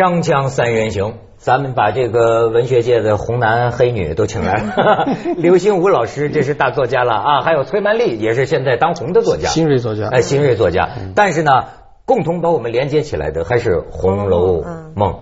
[0.00, 5.06] 锵锵三人行，咱们把这个文学界的红男黑女都请来了。
[5.36, 10.08] 刘心武老师，这是大作家了啊，还有崔曼丽，也是现在当红的作家，新锐作家。
[10.08, 10.88] 哎，新锐作家。
[11.14, 11.50] 但是呢，
[12.06, 15.12] 共同把我们连接起来的还是《红楼梦》。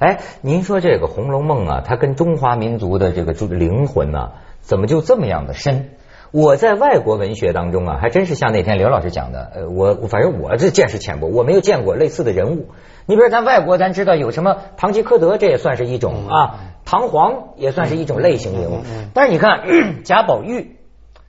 [0.00, 5.90] 哎，您说这个《红楼梦》啊，它跟中华民族的这个灵魂呢，怎么就这么样的深？
[6.34, 12.70] 我在外国文学当中啊，还真是像那天刘老师讲的，呃，我反正我这见识浅薄，我没有见过类似的人物。
[13.06, 18.80] 你比如咱外国，咱知道有什么堂吉诃德，这也算是一种啊，唐璜也算是一种类型人物。
[19.14, 19.62] 但是你看
[20.02, 20.74] 贾宝玉，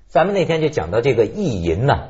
[0.08, 2.06] 咱们那天就讲到这个意淫呢，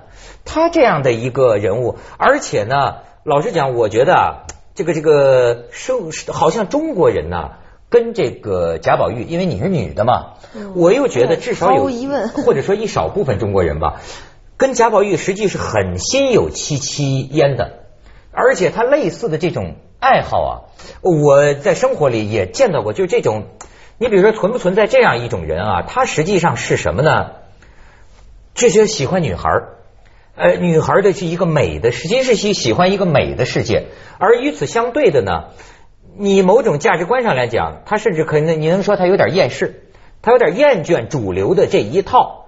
[0.46, 4.44] 他这样的一个人物，而且呢，老实讲，我觉得啊
[4.74, 7.56] 这个这个生好像中国人呢。
[7.90, 10.34] 跟这个贾宝玉，因为你是女的嘛，
[10.74, 14.02] 我又觉得至少有疑问，或者说一少部分中国人吧，
[14.58, 17.80] 跟贾宝玉实际是很心有戚戚焉的，
[18.32, 20.52] 而且他类似的这种爱好啊，
[21.02, 23.46] 我在生活里也见到过，就这种，
[23.98, 25.82] 你比如说存不存在这样一种人啊？
[25.84, 27.32] 他实际上是什么呢？
[28.54, 29.50] 这些喜欢女孩
[30.36, 33.86] 呃，女孩的是一个美的，实际是喜喜欢一个美的世界，
[34.18, 35.46] 而与此相对的呢？
[36.18, 39.84] 你某种价值观上来讲，他甚至可能你能说他有点厌世，
[40.22, 42.46] 他有点厌倦主流的这一套。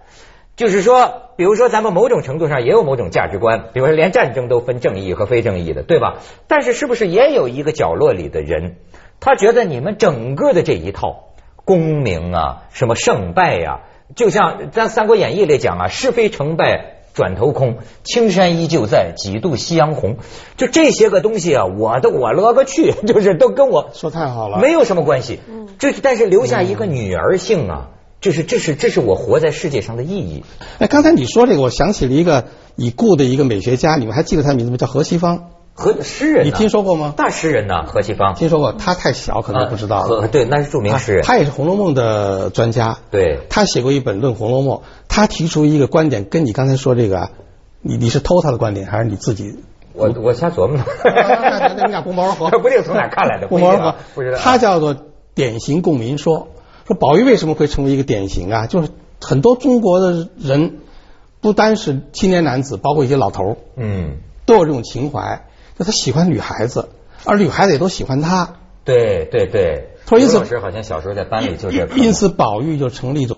[0.55, 6.15] 就是说，比如说咱们某种程度上也有某种价值观，比如说连战争都分正义和非正义的，对吧？
[6.47, 8.77] 但是是不是也有一个角落里的人，
[9.19, 11.25] 他觉得你们整个的这一套
[11.63, 13.81] 功名啊，什么胜败呀，
[14.15, 16.96] 就像咱《三国演义》里讲啊，是非成败。
[17.17, 20.17] 转头空，青山依旧在，几度夕阳红。
[20.55, 25.39] 就这些个东西啊，我都我勒个去， 就是都跟我说太好了，没有什么关系。
[25.49, 27.89] 嗯，这但是留下一个女儿性啊，
[28.21, 30.43] 就是这是这是我活在世界上的意义。
[30.77, 32.45] 哎，刚才你说这个，我想起了一个
[32.75, 34.77] 已故的一个美学家，你们还记得他名字吗？
[34.77, 35.56] 叫何西芳。
[35.79, 37.13] 何诗人，你听说过吗？
[37.15, 38.33] 大诗人呢，何其芳。
[38.33, 40.27] 听说过，他太小，可能不知道了。
[40.27, 41.23] 对，那是著名诗人。
[41.23, 42.97] 他也是《红楼梦》的专家。
[43.11, 43.41] 对。
[43.47, 44.77] 他写过一本《论红楼梦》，
[45.07, 47.29] 他提出一个观点，跟你刚才说这个，
[47.81, 49.59] 你你是偷他的观点，还是你自己？
[49.93, 50.79] 我我瞎琢磨。
[51.05, 52.49] 那你俩不谋而合。
[52.57, 53.47] 不定从哪看来的。
[53.47, 53.95] 不谋而合。
[54.15, 54.39] 不知道。
[54.39, 54.95] 他叫做
[55.35, 56.47] 典型共鸣说，
[56.87, 58.65] 说宝玉为什么会成为一个典型啊？
[58.65, 58.89] 就是
[59.21, 60.79] 很多中国的人，
[61.39, 64.17] 不单是青年男子，包括一些老头嗯，
[64.47, 65.43] 都有这种情怀。
[65.77, 66.89] 就他喜欢女孩子，
[67.25, 68.55] 而女孩子也都喜欢他。
[68.83, 71.85] 对对对，说因此老师好像小时候在班里就这。
[71.97, 73.37] 因此，宝玉就成了一种，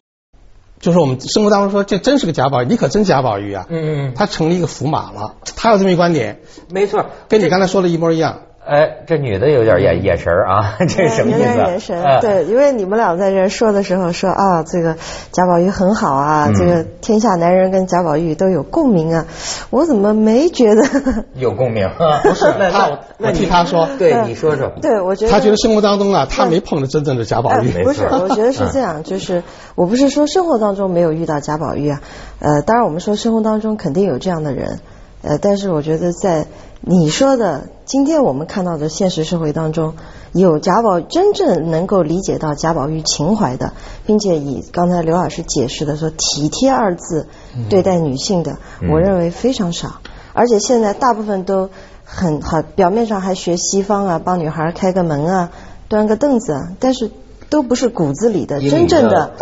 [0.80, 3.66] 就是我们生活当中说，这真是个贾宝玉，你可真贾宝玉啊！
[3.70, 5.36] 嗯嗯，他成了一个驸马了。
[5.56, 8.44] 他有这么一观点，没错，跟你刚才说的一模一样。
[8.70, 11.40] 哎，这女的有点眼眼神啊， 这是什么意思？
[11.40, 14.96] 有点眼神，对，因为你们俩在这说的时候说啊，这个
[15.32, 19.26] 贾宝玉很好啊，这个天下男人跟贾宝玉都有共鸣啊，
[19.72, 20.84] 我怎么没觉得？
[21.34, 21.90] 有共鸣？
[22.24, 22.70] 不是，那
[23.18, 29.42] 那我替他说，对，你说说，对我觉得他觉得生活当中啊，他没碰着真正的贾宝玉，不是，我觉得是这样，就是
[29.74, 32.02] 我不是说生活当中没有遇到贾宝玉啊，
[32.40, 34.80] 呃，当然我们说生活当中肯定有这样的人，
[35.22, 36.48] 呃，但是我觉得在。
[36.82, 39.96] 你说的，今天我们看到的现实社会当中，
[40.32, 43.74] 有贾宝真正能够理解到贾宝玉情怀的，
[44.06, 47.28] 并且以刚才刘老师解释的说体贴二字
[47.70, 48.60] 对待女性的，
[48.90, 50.00] 我认为非常少。
[50.32, 51.70] 而且现在大部分都
[52.06, 55.52] 很好，表面上还学西方啊，帮女孩开个门啊，
[55.90, 57.12] 端个凳子啊，但是
[57.50, 59.34] 都不是骨子里的真正的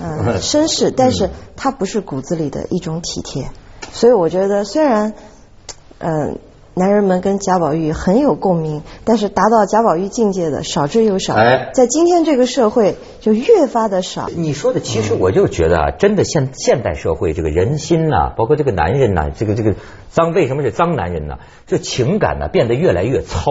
[0.00, 3.52] 嗯绅士，但是它不是骨子里的一种体贴。
[3.96, 5.14] 所以我觉得，虽然
[5.98, 6.38] 嗯。
[6.78, 11.32] 男人们跟贾宝玉很有共鸣，但是达到贾宝玉境界的少之又少。
[11.32, 14.28] 哎，在今天这个社会就越发的少。
[14.36, 19.74] 你说的其实我就觉得啊，真的现现代社会这个人心呐，包括这个男人呐，这个这个
[20.10, 21.38] 脏为什么是脏男人呢？
[21.66, 23.46] 这情感呢变得越来越糙。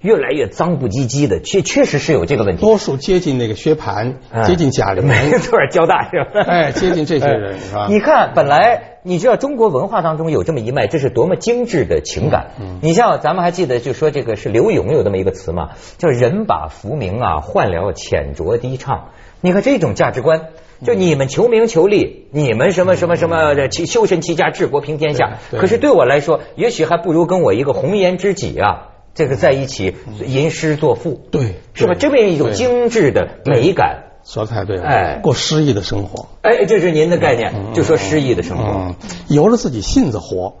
[0.00, 2.60] 越来越脏不唧唧的，确确实是有这个问题。
[2.60, 6.42] 多数接近那个薛蟠，接近贾玲， 没错，交大是吧？
[6.46, 7.86] 哎，接近这些人是吧？
[7.88, 12.52] 你看，本来你知道中国文化当中有这么一脉，这是多么精致的情感。
[12.80, 19.10] 你像咱们还记得，就说这个是刘永有这么一个词嘛，叫“人把浮名啊换了浅酌低唱”。
[19.42, 20.46] 你看这种价值观，
[20.82, 28.88] 就你们求名求利，你们什么什么什么修身齐家治国平天下，可是对我来说，也许还不如跟我一个红颜知己啊。
[29.14, 29.94] 这个在一起
[30.26, 31.94] 吟诗作赋，对，是吧？
[31.96, 34.84] 这么一种精致的美感，说的太对了。
[34.84, 38.94] 哎，过诗意的生活，哎，这是您的概念，就说诗意的生活，
[39.28, 40.54] 由着自己性子活，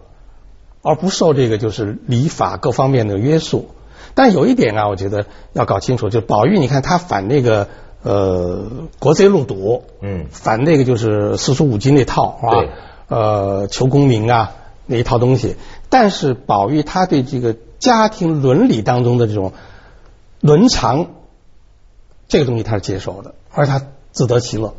[0.82, 3.70] 而不受这个就是礼法各方面的约束。
[4.14, 7.68] 但有一点啊，我觉得要搞清楚，就是宝玉，你看他反那个
[8.02, 12.48] 呃国贼路赌，嗯，反那个就是四书五经那套，啊？
[13.08, 14.52] 呃，求功名啊
[14.86, 15.56] 那一套东西。
[15.88, 17.56] 但是宝玉他对这个。
[17.80, 19.52] 家庭伦理当中的这种
[20.40, 21.08] 伦常
[22.28, 23.82] 这个东西他是接受的，而他
[24.12, 24.74] 自得其乐。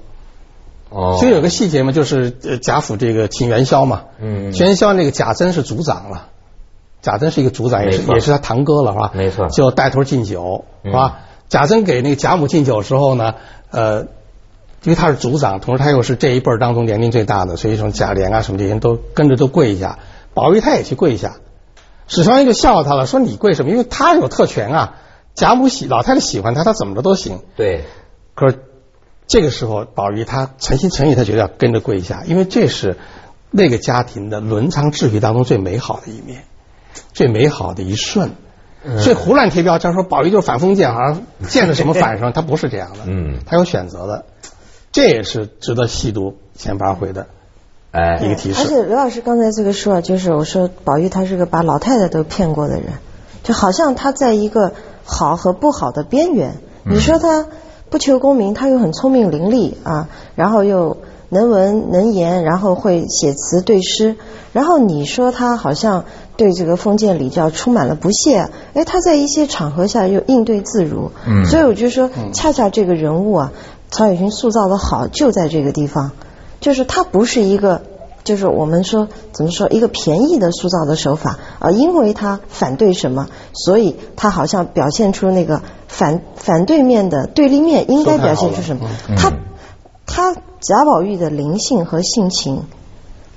[0.89, 1.17] 哦。
[1.19, 4.51] 所以有个细节嘛，就是呃贾府这个秦元宵嘛，嗯。
[4.51, 6.27] 秦元宵那个贾珍是族长了，
[7.01, 9.11] 贾珍是一个族长，也是也是他堂哥了，是吧？
[9.13, 9.47] 没错。
[9.49, 10.91] 就带头敬酒，嗯。
[10.91, 11.19] 是吧？
[11.47, 13.35] 贾珍给那个贾母敬酒的时候呢，
[13.69, 14.07] 呃，
[14.81, 19.99] 因为他是族长，同时他又是这一辈儿当中年龄最大的，所以说贾琏啊什么这些人都跟着都跪一下，
[20.33, 21.35] 宝玉他也去跪一下，
[22.07, 23.69] 史湘云就笑话他了，说你跪什么？
[23.69, 24.95] 因为他有特权啊，
[25.35, 27.41] 贾母喜老太太喜欢他，他怎么着都行。
[27.55, 27.83] 对，
[28.33, 28.59] 可是
[29.27, 32.97] 这个时候，宝玉他诚心诚意，他觉得要跟着跪下，因为这是
[33.51, 36.43] 那个家庭的伦常秩序当中最美好的一面，
[37.13, 38.31] 最美好的一瞬。
[38.99, 44.25] 所以胡乱贴标签说宝玉就是反封建，好像见着什么反什么， 他不是这样的，嗯他有选择的，
[44.91, 47.25] 这也是值得细读前八回的
[47.89, 48.61] 哎一个提示。
[48.61, 52.93] 而且刘老师刚才这个说啊，就是我说宝玉他是个把老太太都骗过的人，
[53.41, 54.73] 就好像他在一个
[55.05, 56.55] 好和不好的边缘。
[56.83, 57.45] 你说他
[57.89, 60.97] 不求功名，他又很聪明伶俐啊，然后又
[61.29, 64.17] 能文能言，然后会写词对诗，
[64.51, 66.03] 然后你说他好像
[66.35, 71.11] 对这个封建礼教充满了不屑，哎，他在一些场合下又应对自如。
[71.25, 73.51] 嗯所以我就说，恰恰这个人物啊，
[73.91, 76.11] 曹雪芹塑造的好，就在这个地方。
[76.61, 77.83] 就是他不是一个，
[78.25, 88.89] 就是我们说怎么说一个便宜的塑造的手法啊，因为他反对什么，所以他好像表现出那个反反对面的对立面应该表现出什么？
[89.15, 89.31] 他
[90.07, 92.63] 他贾宝玉的灵性和性情，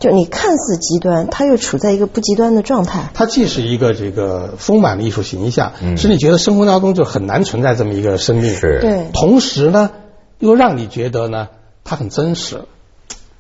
[0.01, 3.11] 就你看似极端，他又处在一个不极端的状态。
[3.13, 8.55] 他既是一个这个丰满的艺术形象，嗯使你觉得生活当中就很难存在这么一个生命。
[8.55, 9.91] 是对同时呢，
[10.39, 11.49] 又让你觉得呢，
[11.85, 12.63] 他很真实。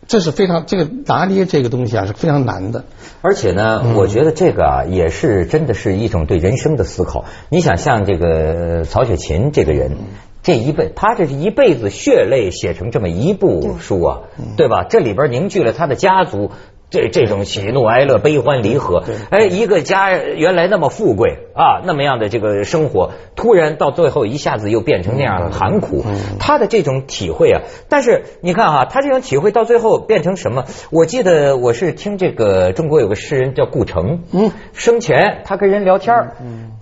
[0.08, 2.84] 这是非常这个拿捏这个东西啊是非常难的。
[3.20, 7.26] 而且呢，嗯我觉得这个啊，也是真的是一种对人生的思考。
[7.50, 9.98] 你想，像这个呃曹雪芹这个人，嗯
[10.42, 14.86] 这一辈他这是一辈子血泪写成这么一部书啊，嗯对吧？
[14.88, 16.50] 这里边凝聚了他的家族。
[16.90, 26.38] 这这种喜怒哀乐、悲欢离合，哎，一个家原来那么富贵啊，那么样的这个生活，突然到最后一下子又变成那样的寒苦，嗯。
[26.38, 30.64] 他的这种体会啊，但是你看哈、他这种体会到最后变成什么？
[30.90, 36.36] 我记得我是听这个中国有个诗人叫顾城，嗯，生前他跟人聊天儿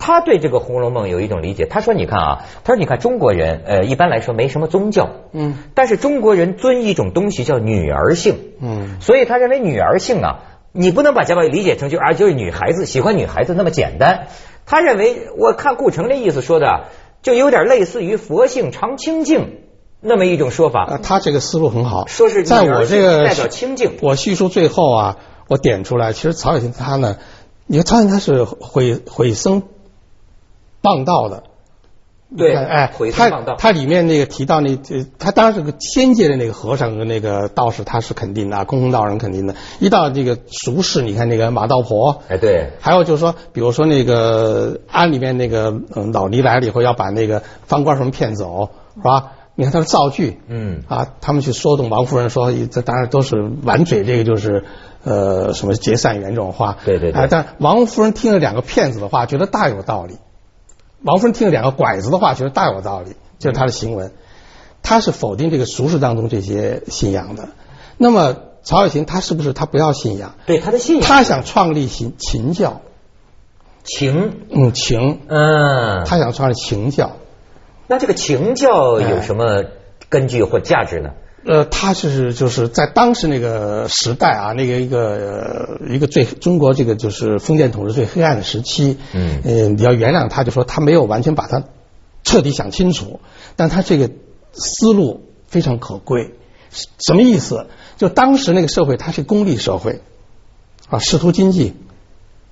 [0.07, 1.65] 他对这个《红楼梦》有一种理解。
[1.65, 10.39] 他说：“你看啊，他说你看中国人，呃，一般来说没什么宗教，嗯，但是中国人尊一种东西叫女儿性，嗯，所以他认为女儿性啊，
[10.71, 14.27] 你不能把贾宝玉理解成就啊就是女孩子喜欢女孩子那么简单。
[14.65, 16.79] 他认为，我看顾城这意思说的啊，
[17.21, 19.57] 就有点类似于佛性常清净
[19.99, 20.85] 那么一种说法。
[20.89, 22.07] 呃，他这个思路很好。
[22.07, 25.17] 说是在我这个代表清净我叙述最后啊，
[25.49, 27.17] 我点出来，其实曹雪芹他呢，
[27.65, 29.63] 你看曹雪芹他是毁毁僧
[30.87, 31.43] 谤道的。
[32.35, 39.55] 对哎毁，僧谤道他他里面那个提到那，呃他当然是个仙界的那个和尚和那个道士，他是肯定的，空空道人肯定的。
[39.79, 49.31] 一到这个俗世，你看那个马道婆，哎，对，还有就是说，比如说那个庵里面那个嗯老尼来了以后要把那个方官什么骗走，是吧？
[49.55, 50.83] 你看他的造句，嗯。
[50.89, 54.65] 啊，他们去说动王夫人说，这当然都是满嘴，这个就是
[55.05, 57.21] 呃什么结善缘这种话，对对对。
[57.21, 60.15] 哎，但王夫人听了两个骗子的话，觉得大有道理；
[61.03, 64.11] 王夫人听了两个拐子的话，觉得大有道理，就是他的行文，
[64.81, 67.49] 他是否定这个俗世当中这些信仰的。
[67.97, 70.35] 那么曹雪芹他是不是他不要信仰？
[70.45, 72.81] 对他的信仰，他想创立秦秦教，
[73.83, 77.11] 情，嗯，情，嗯，他想创立秦教。
[77.87, 79.63] 那这个秦教有什么
[80.09, 81.11] 根据或价值呢？
[81.45, 91.63] 呃，他是就是在当时那个时代啊，那个一个、呃、一个最中国这个就是封建统治最黑暗的时期，嗯呃，你要原谅他，就说他没有完全把它
[92.23, 93.21] 彻底想清楚，
[93.55, 94.09] 但他这个
[94.51, 96.33] 思路非常可贵。
[96.99, 97.67] 什么意思？
[97.95, 100.01] 就当时那个社会，它是功利社会，
[100.89, 101.73] 啊，仕途经济，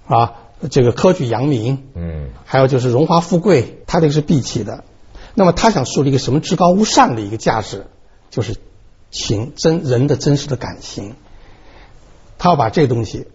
[0.08, 0.36] 啊，
[0.72, 4.86] 这个科举扬名，嗯还有就是荣华富贵，他这个是闭气的。
[5.34, 7.88] 那么他想树立一个什么至高无上的一个价值，
[8.30, 8.56] 就是
[9.16, 11.16] 情真人的真实的感情。
[12.38, 13.28] 他要把这个东西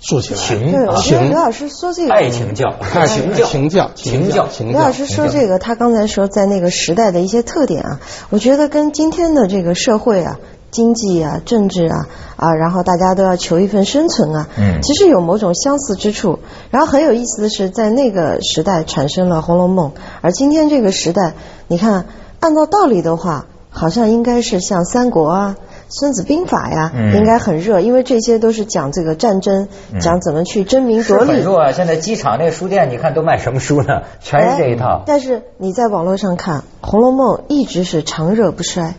[0.00, 0.40] 竖起来。
[0.40, 4.72] 情对，我啊觉得情刘老师说这个，爱情教，爱情教，情教，情教，情教。
[4.72, 10.40] 刘老师说这个，他刚才说在那个时代的一些特点啊，我觉得跟今天的这个社会啊、
[10.70, 16.38] 经济啊、政治啊啊，然后大家都要求一份生存啊，嗯其实有某种相似之处。
[16.70, 19.90] 然后很有意思的是，在那个时代产生了《红楼梦》，
[20.22, 21.34] 而今天这个时代，
[21.68, 22.06] 你看
[22.40, 25.56] 按照道理的话，好像应该是像三国啊。
[25.90, 29.68] 孙子兵法》呀，嗯应该很热，因为这些都是讲这个战争，
[30.00, 31.32] 讲怎么去争名夺利。
[31.32, 31.72] 很热啊！
[31.72, 34.02] 现在机场那个书店，你看都卖什么书呢？
[34.20, 35.02] 全是这一套。
[35.06, 38.94] 但是你在网络上看，《红楼梦》一直是长热不衰。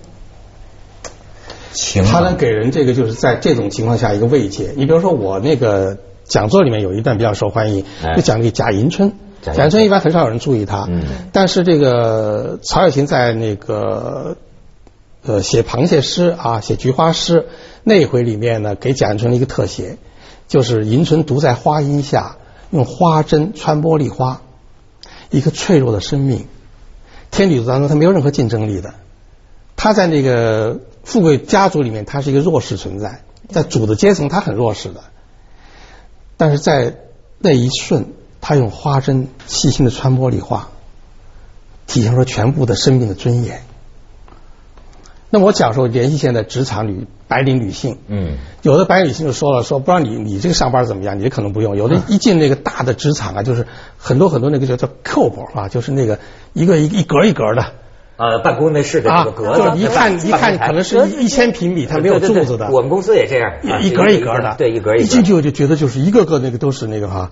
[1.74, 4.72] 情啊它能给人这个就是在这种情况下一个慰藉。
[4.78, 9.12] 你比如说我那个讲座里面有一段比较受欢迎，哎就讲这个贾迎春。
[9.42, 11.04] 贾迎春贾迎春一般很少有人注意他，嗯
[11.34, 14.38] 但是这个曹雪芹在那个
[15.26, 17.48] 呃写螃蟹诗啊，写菊花诗
[17.84, 19.98] 那回里面呢，给贾迎春了一个特写，
[20.48, 22.38] 就是迎春独在花荫下，
[22.70, 24.42] 用花针穿玻璃花，
[25.32, 26.46] 一个脆弱的生命，
[27.32, 28.94] 天地当中他没有任何竞争力的，
[29.76, 35.04] 他在那个富贵家族里面，他是一个弱势存在，在主的阶层他很弱势的，
[36.38, 36.96] 但是在
[37.40, 40.70] 那一瞬，他用花针细心的穿玻璃花，
[41.88, 43.64] 体现出全部的生命的尊严。
[45.30, 51.76] 那么我讲说，联系现在职场女白领女性，嗯，有的白领女性就说了，说不知道你你这个上班怎么样，你可能不用。
[51.76, 53.68] 有的一进那个大的职场啊，就是
[53.98, 56.20] 很多很多那个叫叫 cube 啊，就是那个
[56.54, 57.66] 一个一一格一格的
[58.18, 62.70] 呃，办公室的这啊，个格子，就是一看一看可能是一一千平米，它没有柱子的。
[62.72, 65.04] 我们公司也这样，啊一一格一格的，对，一格一格。
[65.04, 67.32] 一进去我就觉得就是一个个那个都是那个哈，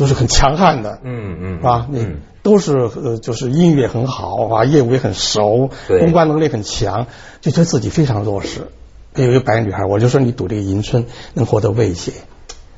[0.00, 1.86] 都是很强悍的，嗯嗯是吧？
[1.90, 7.06] 那嗯都是呃，就是英语也很好啊，业务也很熟，对公关能力很强，
[7.42, 8.68] 就觉得自己非常弱势。
[9.14, 11.04] 有一个白女孩，我就说你赌这个迎春
[11.34, 12.12] 能获得慰藉，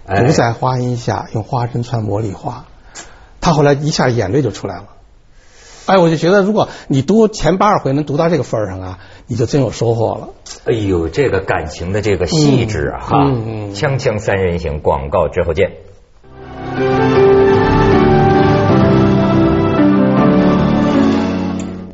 [0.04, 2.66] 哎独在花荫下，用花针穿茉莉花。
[3.40, 4.86] 她后来一下眼泪就出来了。
[5.86, 8.98] 哎，我就觉得，如果你读前八十回能读到这个份儿上啊，
[9.28, 10.28] 你就真有收获了。
[10.64, 13.18] 哎呦，这个感情的这个细致啊，哈！
[13.26, 15.70] 嗯嗯锵锵三人行，广告之后见。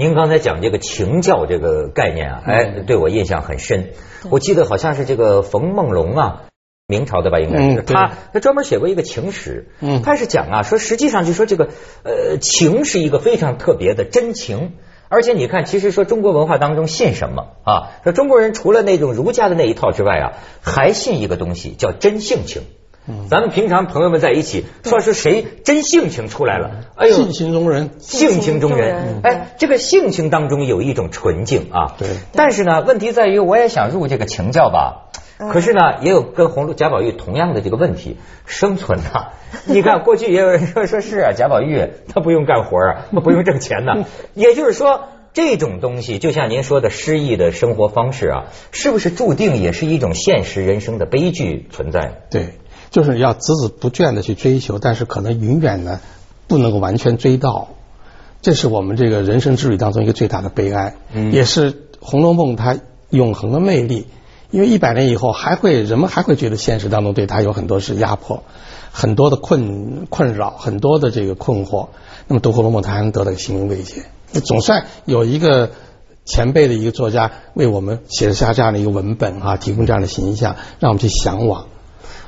[0.08, 3.90] 您刚才讲这个情教这个概念啊，哎，对我印象很深。
[4.30, 6.42] 我记得好像是这个冯梦龙啊，
[6.86, 9.68] 明朝的吧，应该是嗯他，他专门写过一个情史。
[9.82, 11.68] 嗯他是讲啊，说实际上就说这个
[12.04, 14.72] 呃情是一个非常特别的真情。
[15.10, 17.90] 而且你看，其实说中国文化当中信什么啊？
[18.02, 22.62] 说中国人除了那种儒家的那一套之外啊，还信一个东西叫真性情。
[23.28, 31.94] 咱们平常朋友们在一起说是谁真性情出来了，哎呦，性情中人，性情中人人，哎，这个性情当中有一种纯净啊。
[31.98, 39.28] 对但是呢，问题在于我也想入这个情教吧，嗯可是呢，也有跟红楼贾宝玉同样的这个问题，生存呐。
[39.66, 44.04] 你看过去也有人说说是啊，贾宝玉他不用干活啊，他 不用挣钱呐。
[44.34, 45.08] 也就是说。
[45.34, 52.22] 这种东西，就像您说的诗意的生活方式啊，是不是注定也是一种现实人生的悲剧存在？
[52.30, 52.54] 对，
[52.90, 56.00] 就是要孜孜不倦的去追求，但是可能永远呢
[56.46, 57.68] 不能够完全追到，
[58.42, 62.78] 这是我们这个人生之旅当中一个最大的悲哀，嗯也是《红楼梦》它
[63.10, 64.06] 永恒的魅力。
[64.50, 68.44] 因为一百年以后，还会人们还会觉得现实当中对他有很多是压迫，
[68.90, 71.88] 很多的困困扰，很多的这个困惑。
[72.28, 74.04] 那么读《红楼梦》，他还能得到心灵慰藉。
[74.40, 75.72] 总算有一个
[76.24, 81.66] 前辈的一个作家为我们写下这样的一个文本啊，提供这样的形象，让我们去向往。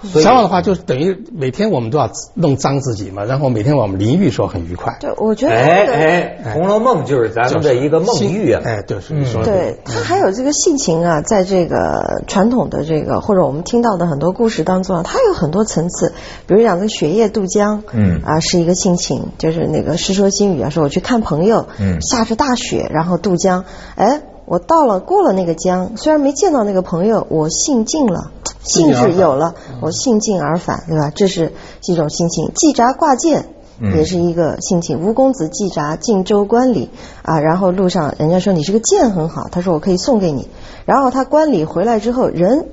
[0.03, 4.97] 所以向往的话，就是等于每天我们都要弄脏自己嘛，然后每天我们淋浴时候很愉快。
[5.01, 8.63] 对，我觉得哎哎，《红楼梦》就是咱们的一个梦玉啊。
[8.65, 16.13] 哎，对，是你说的对他还有这个性情啊，在这个传统的这个或者我们听到的很多故事当中啊，它有很多层次。
[16.47, 23.65] 比如讲这个雪夜渡江，嗯啊是一个性情，就是那个《世说新语》啊，说我去看朋友，嗯下着大雪，然后渡江，
[23.97, 28.33] 哎，我到了过了那个江，虽然没见到那个朋友，我兴尽了。
[28.65, 31.13] 兴致有了，我兴尽而返，对吧？
[31.15, 31.53] 这是
[31.87, 32.51] 一种心情。
[32.53, 33.47] 季札挂剑，
[33.79, 35.07] 嗯也是一个心情。
[35.07, 36.91] 吴公子季札进州观礼
[37.23, 40.49] 啊，然后路上人家说你这个剑很好，他说我可以送给你。
[40.85, 42.67] 然后他观礼回来之后，人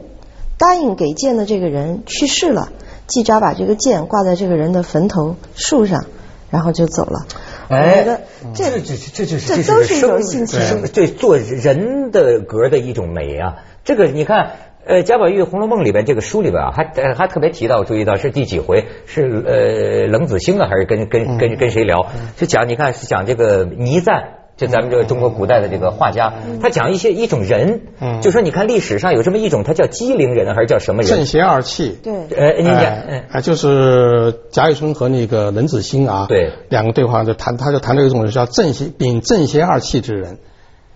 [0.57, 2.69] 答应给剑的这个人去世了，
[3.05, 6.05] 季札把这个剑挂在这个人的坟头树上，
[6.49, 7.27] 然后就走了。
[7.69, 8.21] 哎得，
[8.53, 13.63] 这这这这就是这都是一种生性情生对做人的格的一种美啊。
[13.83, 14.51] 这个你看，
[14.85, 18.85] 呃，贾宝玉《红楼梦》里边这个书里边啊，还呃还特别提到，注意到是第几回？
[19.05, 22.07] 是呃冷子兴啊，还是跟跟跟跟谁聊？
[22.37, 24.36] 就讲你看是讲这个倪瓒。
[24.57, 28.21] 就咱们这个中国古代的这个画家，他讲一些一种人，嗯。
[28.21, 31.09] 就说你看历史上有这么一种，他叫机灵人还是叫什么人？
[31.09, 31.25] 正？
[31.27, 31.95] 邪二气。
[32.01, 32.97] 对，呃，您讲，
[33.31, 36.51] 啊，就是贾雨村和那个冷子兴啊，对。
[36.69, 40.39] 两个对话就谈，他就谈到一种人叫正邪秉正邪二气之人，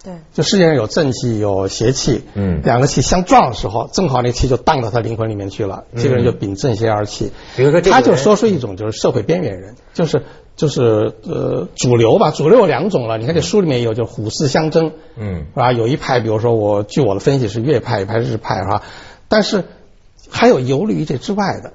[0.03, 2.61] 对，就世界上有正气有邪气，嗯。
[2.63, 7.31] 两个气相撞的时候，正好那气就荡到他灵魂里面去了，这个人就秉正邪二气。
[7.55, 10.23] 比如说这个他就说出一种就是社会边缘人，就是
[10.61, 13.17] 就是呃主流吧，主流有两种了。
[13.17, 15.71] 你看这书里面也有，就虎视相争，嗯是吧？
[15.71, 18.83] 有一派，比如说我据我的分析是粤派，一派日派，是吧？
[19.27, 19.63] 但是
[20.29, 21.73] 还有游离于这之外的，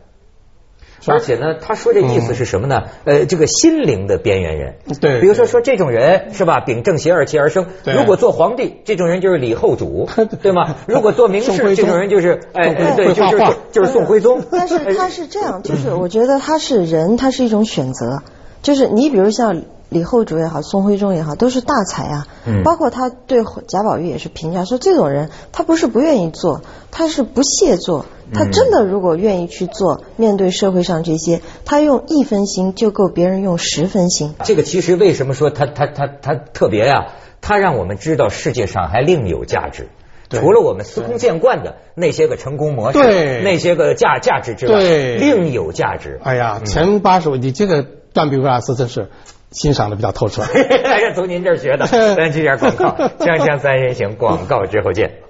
[1.04, 2.84] 而且呢，他说这意思是什么呢？
[3.04, 7.66] 呃，这个心灵的边缘人，对比如说说这种人是吧，秉正邪二气而生。
[7.82, 10.08] 对如果做皇帝，这种人就是李后主，
[10.40, 10.76] 对吗？
[10.86, 14.44] 如果做名士，这种人就是哎对，就是会画画就是宋徽宗。
[14.52, 18.22] 但是他是这样，就是我觉得他是人，他是一种选择。
[18.62, 22.26] 就是你比如像李后主也好，宋徽宗也好，都是大才啊。
[22.46, 28.06] 嗯包括他对贾宝玉也是评价说，这种人他不是不愿意做，他是不屑做。
[28.34, 34.34] 他真的如果愿意去做，面对社会上这些，他用一分心就够别人用十分心。
[34.42, 39.88] 这个其实为什么说他他他他特别呀、他让我们知道世界上还另有价值。
[40.28, 46.18] 除了我们司空见惯的那些个成功模式，对那些个价价值之外，另有价值。
[46.24, 47.86] 哎呀，前八十位，你这个
[48.16, 49.10] 断臂维拉斯真是
[49.50, 50.40] 欣赏的比较透彻。
[50.48, 51.84] 是从您这儿学的。
[52.16, 52.86] 咱接点广告，
[53.18, 55.12] 锵锵三人行，广告之后见。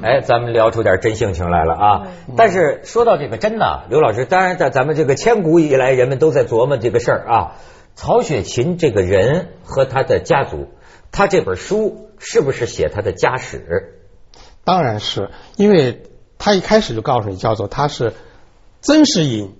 [0.00, 2.06] 哎，咱们聊出点真性情来了啊！
[2.36, 7.56] 但是说到这个真呢，刘老师，当然在咱们这个千古以来，人们都在琢磨这个事儿啊。
[7.96, 10.68] 曹雪芹这个人和他的家族，
[11.10, 13.96] 他这本书是不是写他的家史？
[14.64, 16.04] 当然是因为
[16.38, 18.14] 他一开始就告诉你，叫做他是
[18.80, 19.54] 曾士隐、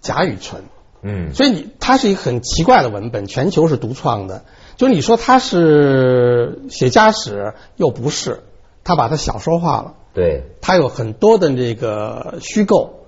[0.00, 0.64] 贾雨村，
[1.02, 4.44] 嗯，所以你他是一个很奇怪的文本，全球是独创的。
[4.76, 8.42] 就你说他是写家史，又不是，
[8.82, 13.06] 他把它小说化了，对，他有很多的这个虚构，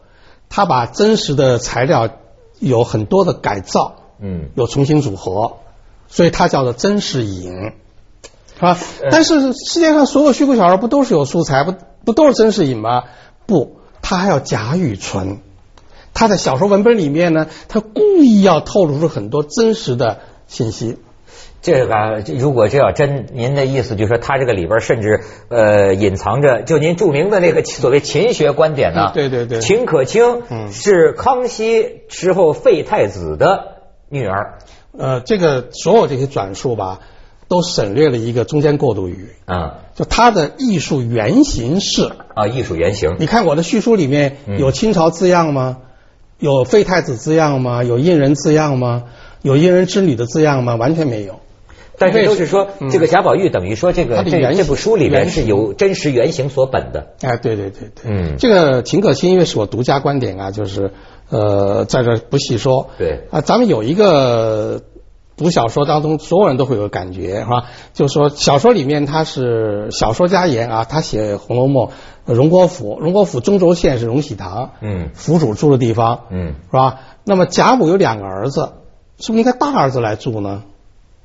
[0.48, 2.10] 他把真实的材料
[2.60, 5.56] 有很多的改造，嗯，有重新组合，
[6.06, 7.50] 所以它叫做真实隐，
[8.54, 8.76] 是吧？
[9.02, 13.04] 呃但是世界上所有虚构小说不都是有素材，不不都是真实隐吗？
[13.46, 15.38] 不，他还要假与存。
[16.12, 20.98] 他在小说文本里面呢，他故意要透露出很多真实的信息。
[21.60, 33.78] 这个啊如果这要真，您的意思就是说，他这个里边甚至呃隐藏着，就您著名的那个所谓秦学观点呢、嗯对对对秦可卿嗯是康熙时候废太子的
[34.10, 34.58] 女儿
[34.96, 37.00] 呃，这个所有这些转述吧，
[37.54, 45.76] 都省略了一个中间过渡语，啊就它的艺术原型是啊，艺术原型你看我的叙述里面嗯有清朝字样吗？
[46.40, 47.84] 有废太子字样吗？
[47.84, 49.04] 有印人字样吗？
[49.42, 50.74] 有印人之女的字样吗？
[50.74, 51.38] 完全没有。
[51.96, 57.14] 但是都是说，嗯这个贾宝玉等于说这个这这部书里面是有真实原型所本的。
[57.22, 60.90] 哎，对对对对，嗯这个秦可卿因为是我独家观点啊，就是
[61.30, 62.90] 呃，在这不细说。
[62.98, 64.82] 对啊，咱们有一个
[65.36, 67.64] 读小说当中，所有人都会有个感觉是吧？
[67.92, 71.86] 就是说小说里面他是小说家言啊，他写《红楼梦》，
[72.24, 77.00] 呃荣国府，荣国府中轴线是荣禧堂，嗯府主住的地方，嗯是吧？
[77.24, 78.74] 那么贾母有两个儿子，
[79.18, 80.62] 是不是应该大儿子来住呢？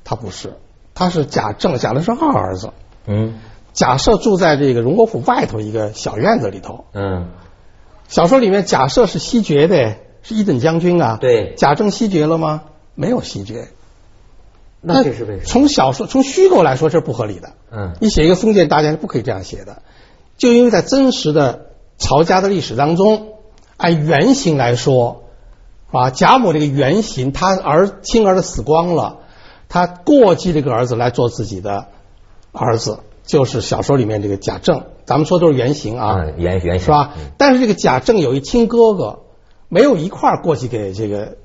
[0.03, 0.55] 他不是，
[0.95, 2.71] 他是贾政，贾的是二儿子。
[3.05, 3.35] 嗯
[3.71, 6.85] 贾赦住在这个荣国府外头一个小院子里头。
[6.93, 7.27] 嗯，
[8.07, 11.17] 小说里面贾赦是西爵的，是一等将军啊。
[11.21, 12.63] 对贾政西爵了吗？
[12.95, 13.67] 没有西爵。
[14.81, 15.43] 那这是为什么？
[15.45, 17.51] 从小说从虚构来说，这是不合理的。
[17.71, 19.81] 嗯你写一个封建大家是不可以这样写的，
[20.37, 23.33] 就因为在真实的曹家的历史当中，
[23.77, 25.23] 按原型来说，
[25.91, 29.17] 啊，贾母这个原型，他儿亲儿子死光了，
[29.67, 31.87] 他过继这个儿子来做自己的
[32.51, 34.83] 儿子，就是小说里面这个贾政。
[35.05, 37.31] 咱们说都是原型啊，嗯原原型是吧嗯？
[37.37, 39.19] 但是这个贾政有一亲哥哥，
[39.67, 41.37] 没有一块儿过继给这个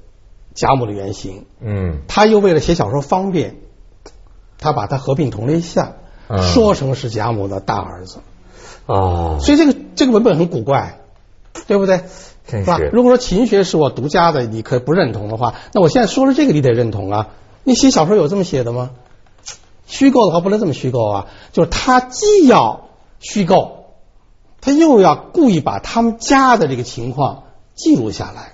[0.54, 3.56] 贾母的原型，嗯他又为了写小说方便，
[4.58, 5.94] 他把它合并同类项，
[6.28, 8.18] 嗯说成是贾母的大儿子，
[8.86, 11.00] 哦，所以这个这个文本很古怪，
[11.66, 12.04] 对不对？
[12.66, 12.78] 吧？
[12.92, 17.28] 如果说秦学是我独家的，你可以不认同的话，那我现在说了这个，你得认同啊。
[17.64, 18.90] 你写小说有这么写的吗？
[19.86, 22.88] 虚构的话不能这么虚构啊，就是他既要
[23.18, 23.86] 虚构，
[24.60, 28.53] 他又要故意把他们家的这个情况记录下来。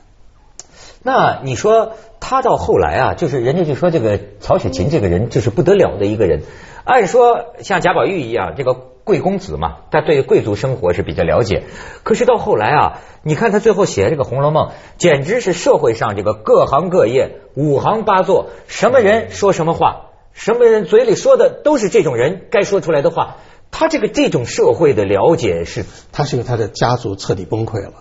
[1.03, 6.43] 那你说他到后来啊，就是人家就说这个曹雪芹这个人就是不得了的一个人。
[6.85, 11.65] 按说像贾宝玉一样，这个贵公子嘛，他对贵族生活是比较了解。
[12.03, 23.37] 可是到后来啊，你看他最后写这个《红楼梦》，简直是社会上这个各行各业、五行八作，什么人说什么话，什么人嘴里说的都是这种人该说出来的话。
[23.71, 27.93] 他这个这种社会的了解是，他是因为他的家族彻底崩溃了。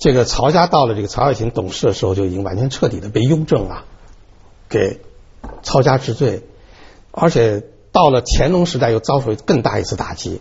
[0.00, 3.84] 这个曹家到了这个曹雪芹懂事的时候，就已经完全彻底的被雍正啊
[4.68, 5.00] 给
[5.62, 6.42] 抄家治罪，
[7.12, 10.40] 而且到了乾隆时代又遭受更大一次打击。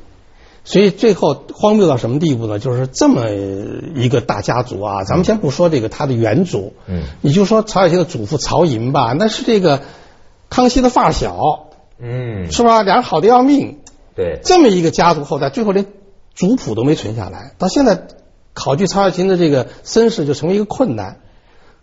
[0.63, 2.59] 所以最后荒谬到什么地步呢？
[2.59, 9.81] 就是这么一个大家族啊，咱们先不说这个他的元祖，嗯你就说曹雪芹的祖父曹寅吧，那是这个
[10.49, 11.69] 康熙的发小，
[11.99, 12.83] 嗯，是吧？
[12.83, 13.79] 俩人好的要命，
[14.15, 15.85] 对，这么一个家族后代，最后连
[16.35, 18.07] 族谱都没存下来，到现在
[18.53, 21.17] 考据曹雪芹的这个身世就成为一个困难。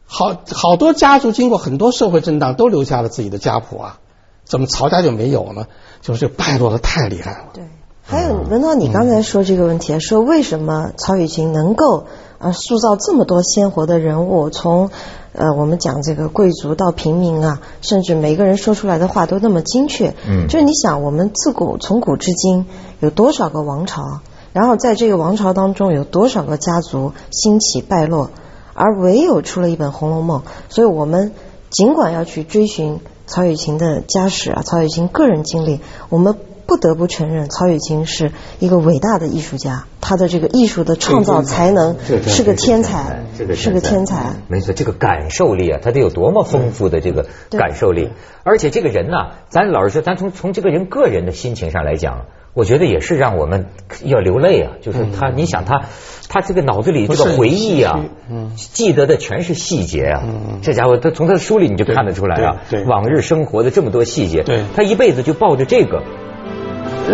[0.08, 3.98] 好好多家族经过很多社会震荡，都留下了自己的家谱啊，
[4.44, 5.66] 怎么曹家就没有呢？
[6.00, 7.44] 就是这败落的太厉害了。
[7.52, 7.64] 对，
[8.04, 12.06] 还有文涛，你刚才说这个问题，说为什么曹雪芹能够
[12.38, 14.90] 啊塑造这么多鲜活的人物，从
[15.32, 20.14] 呃我们讲这个贵族到平民啊，甚至每个人说出来的话都那么精确。
[20.28, 22.66] 嗯就是你想，我们自古从古至今
[23.00, 24.20] 有多少个王朝，
[24.56, 28.30] 然后在这个王朝当中有多少个家族兴起败落，
[28.72, 30.40] 而唯有出了一本《红楼梦》，
[30.70, 31.32] 所以我们
[31.68, 44.36] 尽管要去追寻曹雪芹的家史啊，曹雪芹个人经历，我们不得不承认曹雪芹是一个伟大的艺术家，他的这个艺术的创造才能是个天才，是个天才。
[44.48, 48.08] 没错，这个感受力啊，他得有多么丰富的这个感受力，
[48.42, 52.24] 而且这个人呐、咱老实说，咱从从这个人个人的心情上来讲，
[52.56, 53.66] 我觉得也是让我们
[54.02, 54.72] 要流泪啊。
[54.80, 55.82] 就是他，你想他，
[56.30, 60.60] 他这个脑子里这个回忆啊嗯，记得的全是细节啊嗯。
[60.62, 64.42] 这家伙，他从他的书里你就看得出来啊往日生活的这么多细节。
[64.42, 66.02] 对他一辈子就抱着这个，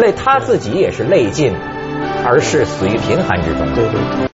[0.01, 1.53] 累他自己也是累尽
[2.25, 4.32] 而是，死于贫寒之中。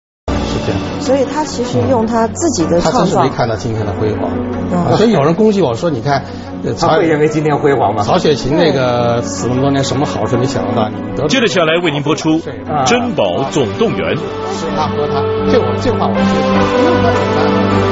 [0.99, 6.23] 所以他其实用他自己的创造他真是没，看到今天的辉煌，所以有人攻击我说，你看，
[6.63, 8.03] 呃他曹会认为今天辉煌吗？
[8.03, 10.89] 曹雪芹那个死那么多年，什么好事没想到？
[10.89, 12.39] 你得接着下来为您播出
[12.85, 14.15] 《珍宝总动员》。
[14.51, 17.86] 是他和他，这我这话我是。